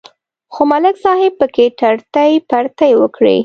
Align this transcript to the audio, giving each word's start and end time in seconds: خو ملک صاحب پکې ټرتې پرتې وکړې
خو 0.53 0.61
ملک 0.71 0.95
صاحب 1.03 1.33
پکې 1.39 1.65
ټرتې 1.79 2.31
پرتې 2.49 2.89
وکړې 3.01 3.37